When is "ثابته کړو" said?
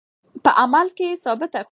1.23-1.69